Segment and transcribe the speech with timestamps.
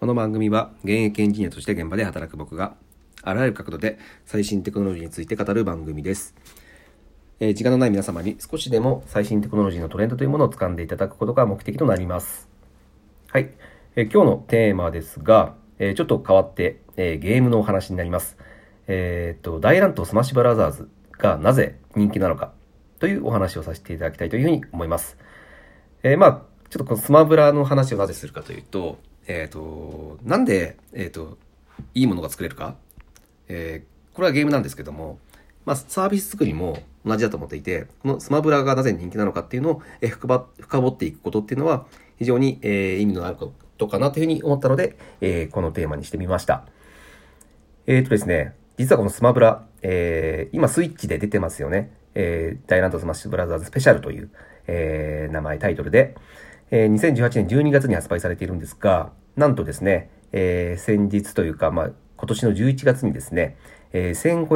[0.00, 2.74] この番組は現役エンジニアとして現場で働く僕が
[3.22, 6.34] あらゆる角度で最新テクノロジーについて語る番組です。
[7.38, 12.48] えー時間のない皆様に少しでも最新テクノロジーのトレンドというものを掴んでいただくことが目的となります。
[13.28, 13.50] はい。
[13.94, 18.38] えー今日のテーマですが、えーちょっと変わって、えゲームのお話になります。
[18.86, 20.88] えっと、大乱闘スマッシュブラザーズ
[21.18, 22.54] がなぜ人気なのか
[23.00, 25.18] というお話をさせていただきたいというふうに思います。
[26.02, 28.98] えまあ、ちょっとこのスマブラの話をなぜするかというと、
[29.32, 31.38] えっ、と、なんで、えっ、と、
[31.94, 32.74] いいものが作れるか、
[33.48, 35.20] えーこれはゲームなんですけども、
[35.64, 40.10] まあ、サービス作りも同じだと思っていて、このスマブラがなぜ人気なのかっていうのを、えー
[40.58, 41.86] 深掘っていくことっていうのは、
[42.18, 46.66] 非常に、えー意味のあることかなというふうに思ったので、えーこのテーマにしてみました。
[47.86, 51.92] えーとですね、実はこのスマブラ、えー今スイッチで出てますよね。
[52.16, 54.30] えー、ダイナントスマッシュブラザーズスペシャルという、
[54.66, 56.16] えー名前、タイトルで、
[56.70, 63.56] えー2018年12月に発売されているんですが、なんとですね、えー先日というか、まあ、今年の11月にですね、
[63.92, 64.46] えー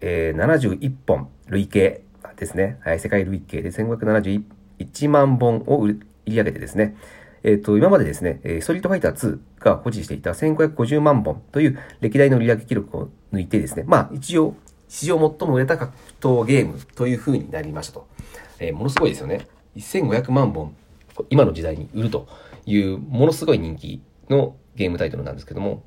[0.00, 2.02] 1571本累計
[2.36, 6.96] ですね、はい、世界累計で1571万本を売り上げてですね、
[7.44, 14.54] えっ、と、今までですね、ストリートファイター2が保持していた1550万本という歴代の売上記録を抜いてですね、まあ一応、
[14.88, 18.06] 史上最も売れた格闘ゲームという風になりましたと。
[18.60, 19.48] えーものすごいですよね。
[19.76, 20.74] 1500万本、
[21.30, 22.28] 今の時代に売ると
[22.66, 25.84] いう、ものすごい人気のゲームタイトルなんですけども、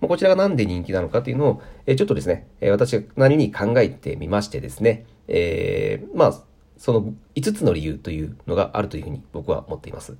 [0.00, 6.42] こちらがなんで人気なのかっていうのを、えちょっとですね、え私なりに考えてみましてですね、えーまあ、
[6.76, 10.16] その5つの理由というのがあるというふうに僕は思っています。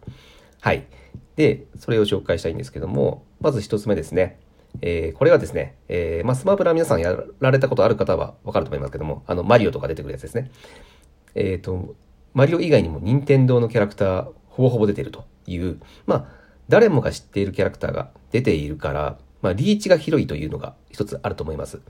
[0.61, 0.87] はい。
[1.37, 4.39] で、それを紹介したいんですけども、まず一つ目ですね。
[4.83, 10.51] えーこれはですね、えーまあ、スマブラ皆さんやられたことある方はわかると思いますけども、あの、マリオとか出てくるやつですね。
[11.35, 11.95] えっ、と、
[12.35, 16.27] マリオ以外にも任天堂のキャラクター、ほぼほぼ出てるという、まあ、
[16.71, 21.81] 誰もが知っているキャラクターが出ているから、まあ、リーチが広いというのが一つあると思います。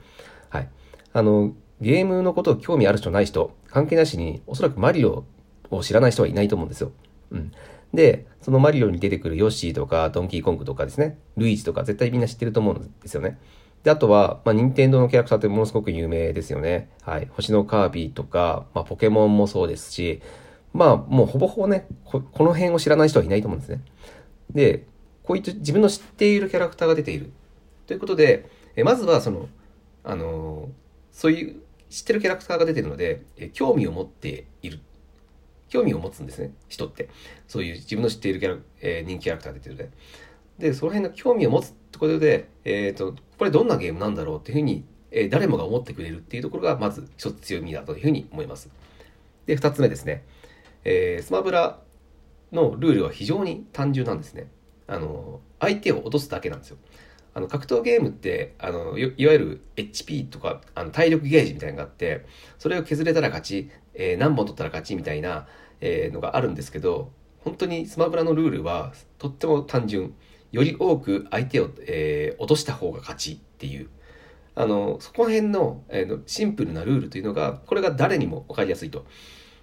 [0.49, 0.69] はい。
[1.13, 5.23] あの、ゲームのことを興味ある人ない人、関係なしに、おそらくマリオ
[5.71, 6.91] を知らない人はいないと思うんですよ。
[7.31, 7.51] うん。
[7.93, 13.37] で、そのマリオに出てくるヨッシーとか、ドンキーコングとかですね、ルイージとか絶対みんな知ってると思うんですよね。
[13.83, 16.89] で、あとは、まあ、任天堂のキャラクターってものすごく有名ですよね。
[17.03, 17.29] はい。
[17.31, 20.21] 星のカービィとか、まあ、ポケモンもそうですし、
[20.77, 23.81] まあ、もうほぼほぼね、ここの辺を知らない人はいないと思うんですね。
[24.53, 24.85] で、
[25.23, 27.31] こういった自分の知っているキャラクターが出ている。
[27.87, 29.49] ということで、えまずはその、
[30.03, 31.55] あのーそういう
[31.89, 34.79] 知ってるキャラクターが出てるので、え興味を持っている。
[35.67, 37.09] 興味を持つんですね、人って。
[37.47, 39.89] そういう自分の知っているキャラ、えー人気キャラクターが出てるので。
[40.59, 48.69] で、その辺の興味を持つってことで、えっ、と、これどんなゲームなんだろうっていうふうに、えー誰もが思ってくれるっていうところが、まず一つ強みだというふうに思います。
[49.47, 50.23] で、二つ目ですね。
[50.89, 51.81] えースマブラ
[52.53, 54.49] のルールは非常に単純なんですね。
[54.87, 56.77] あの、相手を落とすだけなんですよ。
[57.33, 62.25] あの、格闘ゲームって、あの、いわゆる HP とか、あの、体力ゲージみたいなのがあって、
[62.57, 65.47] それを削れたら勝ち、えー何本取ったら勝ちみたいな、
[65.81, 70.13] えーのがあるんですけど、本当にスマブラのルールはとっても単純。
[70.53, 73.89] より多く相手を、えー落とした方が勝ちっていう。
[74.55, 79.05] あの、そこら辺の,、えーのシンプルなルールというのが、これが誰にも分かりやすいと。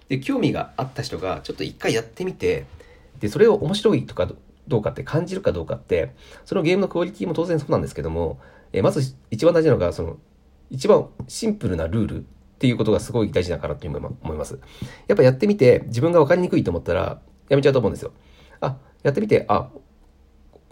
[0.09, 2.65] で、興味があった人がちょっと一回やってみて、
[3.19, 4.29] で、それを面白いとか
[4.67, 6.13] どうかって感じるかどうかって、
[6.45, 8.39] そのゲームのクオリティも当然そうなんですけども、
[8.73, 10.17] えーまず一番大事なのが、その、
[10.69, 12.23] 一番シンプルなルールっ
[12.57, 14.59] ていうことがすごい大事だからという思います。
[15.07, 18.11] やっぱやってみて自分が分かりにくいと思ったらやめちゃうと思うんですよ。
[18.61, 19.69] あ、やってみて、あ、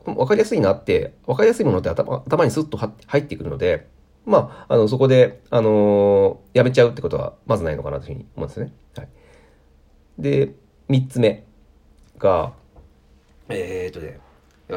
[0.06, 3.88] 分かりやすいなって、分かりやすいものって頭頭にスッと入ってくるので、
[4.26, 8.74] まあ、あの、そこで、あのーやめちゃうってことはまずないのかなというふうに思うんですね。
[8.96, 9.10] はい。
[10.18, 10.54] で、
[10.88, 11.44] 三つ目
[12.18, 12.54] が、
[13.50, 14.20] えー、とね、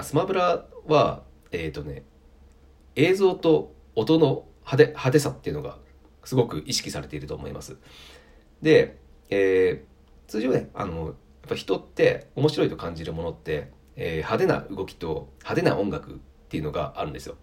[0.03, 2.03] スマブラは、えー、とね、
[2.95, 5.79] 映像と音の派手派手さっていうのが
[6.25, 7.77] すごく意識されていると思います。
[8.63, 8.99] で、
[9.31, 11.15] えー通常ね、あの、やっ
[11.49, 16.15] ぱ人って面白いと感じるものって、えー派手な動きと派手な音楽っ
[16.49, 17.37] ていうのがあるんですよ。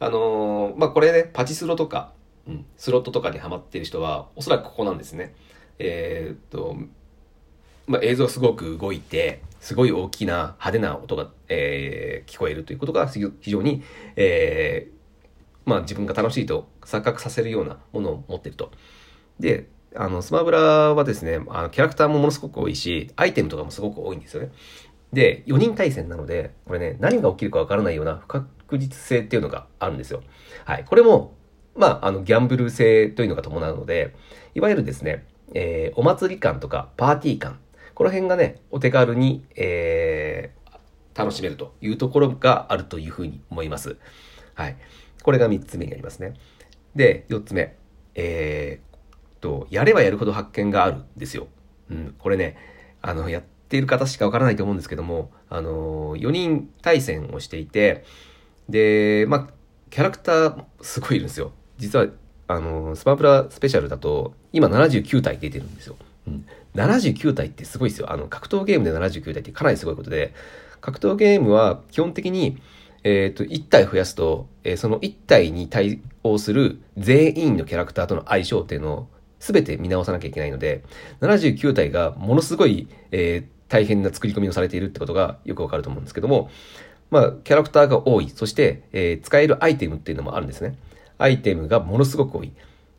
[0.00, 2.12] あのーまあ、これね、パチスロとか、
[2.46, 5.34] うん、スロットとかにハマっている人は、おそらくここなんですね。
[5.78, 6.76] えーっと、
[7.86, 13.20] まあ、映像すごく動いて、すごい大きな派手な音が、えー聞こえるということが非
[13.50, 13.82] 常に、
[14.16, 14.94] えー
[15.66, 18.70] まあ、自分が楽しいと錯覚させるようなものを持ってると。
[19.38, 24.50] で、あの、スマブラはですね、あのキャラクターもものすごく多いし、アイテムとかもすごく多いんですよね。
[25.12, 30.22] で、4人対戦なので、これね、何が起きるかわからないような不確実性っていうのがあるんですよ。
[30.64, 30.84] はい。
[30.84, 31.34] これも、
[31.76, 34.14] まあ、あの、ギャンブル性というのが伴うので、
[34.54, 37.60] いわゆるですね、えーお祭り感とかパーティー感、
[37.94, 40.64] この辺がね、お手軽に、えー
[41.14, 43.96] 楽しめるというところがあるというふうに思います。
[44.54, 44.76] はい。
[45.22, 46.34] これが3つ目になりますね。
[46.94, 47.76] で、4つ目。
[48.16, 51.46] えー、と、やればやるほど発見があるんですよ。
[51.90, 52.56] うん、これね、
[53.00, 58.04] あの、やっている方しかわからないと思うんですけども、あの、4人対戦をしていて、
[58.68, 59.48] で、まあ、
[59.90, 61.52] キャラクターすごいいるんですよ。
[61.78, 62.06] 実は、
[62.48, 65.96] あの、スパープラスペシャルだと、今79体出てるんですよ。
[66.26, 68.12] うん、79体ってすごいですよ。
[68.12, 70.34] あの、格闘ゲームで79体ってかなりすごいことで、
[70.80, 72.58] 格闘ゲームは基本的に、
[73.04, 79.08] えっ、ー、と、1体増やすと、えー、その1体に対応する全員のキャラクターとの相性っていうのを
[79.40, 80.82] 全て見直さなきゃいけないので、
[81.20, 86.50] 79体がものすごい、えー、大変な作り込みをされているってことがよくわかると思うんですけども、
[87.10, 88.30] まあ、キャラクターが多い。
[88.30, 90.76] そして、えー、使えるアイテムっていうのもあるんですね。
[91.18, 92.52] アイテムがものすごく多い。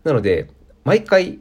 [0.04, 0.50] なので、
[0.84, 1.40] 毎回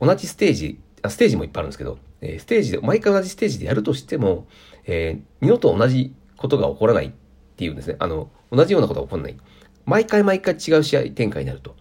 [0.00, 0.80] 同じステージ、
[1.10, 4.46] ステージもいっぱいあるんですけど、え、ステージで、毎回同じステージでやるとしても、
[4.86, 7.12] えー、二度と同じことが起こらないっ
[7.56, 7.96] ていうんですね。
[7.98, 9.36] あの、同じようなことが起こらない。
[9.84, 11.76] 毎回毎回違う試合展開になると。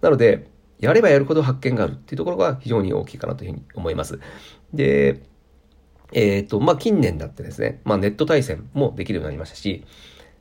[0.00, 4.18] なので、やればやるほど発見があるっていうところが非常に大きいかなというふうに思います。
[4.72, 5.20] で、
[6.12, 9.84] えっ、ー、と、まあ、近年だってですね、まあ、ネット対戦もできるようになりましたし、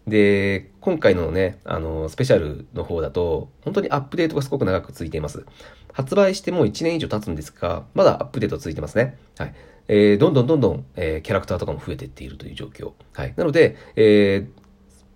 [0.09, 5.45] で、今回のね、あの、スペシャルの方だと、本当にアップデートがすごく長く続いています。
[5.93, 9.17] 発売してもう1年以上経つんですが、まだアップデート続いてますね。
[9.37, 9.55] はい。
[9.87, 12.91] えー、どんどんどんどん、えー、キャラクターとかも増えていっているという状況。
[13.13, 13.33] はい。
[13.35, 14.49] なので、えー、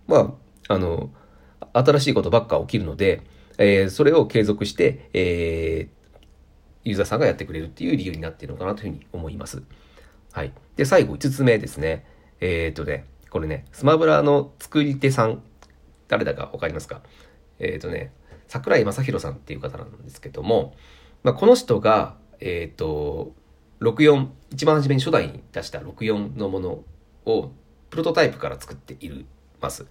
[0.08, 0.36] ま
[0.68, 1.12] あ、あの、
[1.74, 3.22] 新しいことばっか起きるので、
[3.58, 9.64] えー、それを継続して、えー、ユーザーさんがやってくれるっていう理由になっているのかなというふうに思います。
[10.32, 10.54] はい。
[10.76, 12.06] で、最後5つ目ですね。
[12.40, 15.42] えー、っとね、これね、スマブラの作り手さん、
[16.08, 17.02] 誰だかわかりますか？
[17.58, 18.14] えー、っとね、
[18.48, 20.76] 桜井正宏さんっていう方なんですけども、
[21.24, 23.34] まあ、この人が、えっと、
[23.82, 26.84] 64、一番初めに初代に出した64のもの
[27.26, 27.52] を
[27.90, 29.26] プロトタイプから作っている
[29.60, 29.88] ます。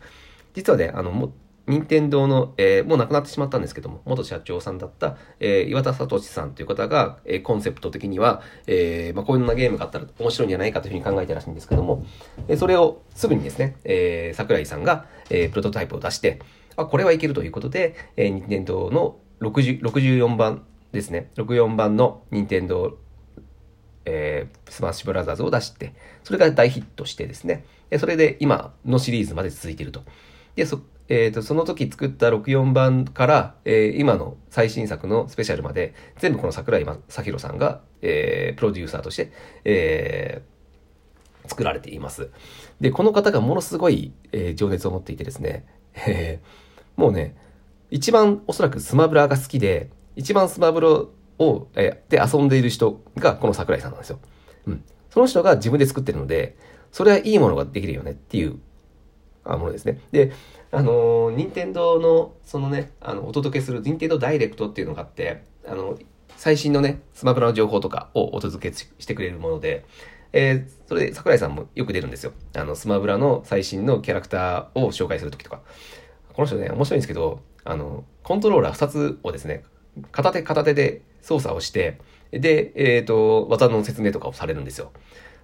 [0.54, 1.32] 実はね、あの、も
[1.72, 12.04] 任天堂の、えー、もう亡くなってしまったんですけども、元社長さんだった、えー、岩田聡さんという方が、えー、コンセプト的には、えー、まあ、こういうなゲームがあったら面白いんじゃないかというふうに考えてらしいんですけども、
[12.48, 16.40] え、それをすぐにですね、えー、桜井さんが、え、プロトタイプを出して、
[16.76, 22.98] あ、これはいけるということで、えー、任天堂の60 64版ですね、64版の任天堂
[24.04, 27.64] えー、スマッシュブラザーズを出して、それが大ヒットしてですね、
[27.98, 30.02] それで今のシリーズまで続いていると。
[30.56, 30.80] で、そ、
[31.12, 39.30] えっ、ー、と、その時作った64版から、えー、今の最新作のスペシャルまで、全部この桜井正宏さんが、えー、プロデューサーとして、
[39.66, 42.30] えー、作られています。
[42.80, 45.66] で、この方がものすごい、えー、情熱を持っていてですね、
[46.06, 47.36] えー、もうね、
[47.90, 54.18] 一番おそらくスマブラが好きで、一番スマブラを、えー、で遊んでいる人がこの桜井さんなんですよ。
[54.66, 54.84] うん。
[55.10, 56.56] その人が自分で作ってるので、
[56.90, 58.58] それはいいものができるよねっていう
[59.44, 60.00] あものですね。
[60.12, 60.32] で、
[60.70, 65.98] あのー、任天堂の、そのね、あの、お届けする任天堂ダイレクトっていうのがあって、あの、
[66.36, 69.84] 最新のね、スマブラの情報とかをお届けしてくれるもので、
[70.32, 72.32] えー、それで桜井さんもよく出るんですよ。
[72.56, 75.60] あの、スマブラの最新のキャラクターを紹介するときとか。
[76.32, 79.64] この人ね、面白いんですけど、あの、コントローラー2つをですね、
[80.10, 81.98] 片手片手で操作をして、
[82.30, 84.92] で、えっ、ー、と、技の説明とかをされるんですよ。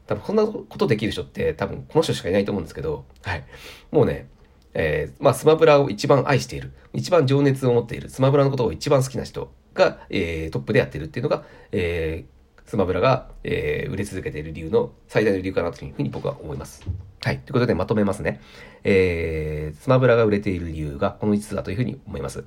[0.08, 3.44] 多分こんなことできる人って多分この人しかいないと思うんですけど、はい。
[3.90, 4.28] もうね、
[4.72, 16.86] えー、まあスマブラを一番愛している、一番情熱を持っている、スマブラのことを一番好きな人が、えー、トップでやってるっていうのが、えー、スマブラが、えー、売れ続けている理由の最大の理由かなというふうに僕は思います。
[17.22, 17.40] はい。
[17.40, 18.40] ということでまとめますね。
[18.84, 22.44] えー、スマブラが売れている理由がこの5つだというふうに思います。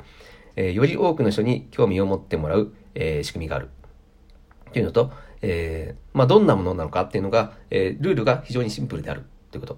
[0.56, 3.70] えー、より多くの人に興味を持ってもらう、えー、仕組みがある。
[4.74, 9.78] というのと、えー、まあ、どんなものなのかっていうのが、えー、ルールが非常にシンプルであるということ。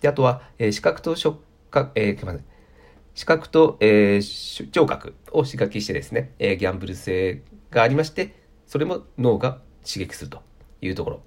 [0.00, 1.40] で、あとは、えー、視覚と触
[1.70, 2.40] 覚、えー、
[3.14, 8.34] 視覚と、えー、聴覚を刺激してですね、えー、ギャンブル性がありまして、
[8.66, 10.42] それも脳が刺激すると
[10.80, 11.22] いうところ。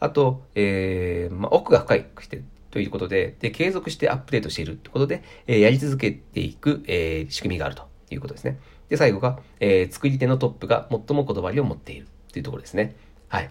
[0.00, 8.58] あと、えー、まあ、奥が深いくしてということで、で、継続してアップデートしているということで、えー、やり続けていく、えー、仕組みがあるということですね。
[8.88, 12.96] で、最後が、えー、作り手のトップが最もこだわりを持っているというところですね。
[13.28, 13.50] はい。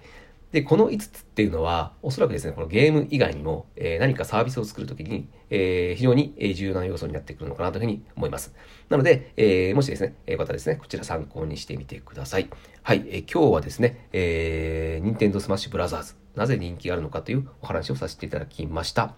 [0.52, 8.54] で、この5つっていうのは、おそらくですね、このゲーム以外にも、えー、何かサービスを作るときに、えー、非常に重要な要素になってくるのかなというふうに思います。
[8.90, 12.50] なので、えー、もしですね、えー、またですね、こちら参考にしてみてください。
[12.82, 19.16] はい、え、今日はですね、えー、Nintendo Smash Brothers なぜ人気があるのかというお話をさせていただきました。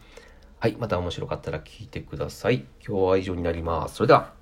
[0.59, 2.65] はい、また面白かったら聞いてください。
[2.85, 3.95] 今日は以上になります。
[3.95, 4.38] それでは。